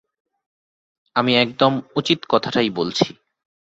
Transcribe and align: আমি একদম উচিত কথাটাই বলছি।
আমি 1.15 1.31
একদম 1.35 1.73
উচিত 1.95 2.19
কথাটাই 2.29 2.69
বলছি। 2.69 3.07